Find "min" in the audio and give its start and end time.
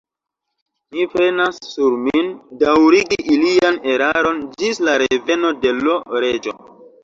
2.07-2.33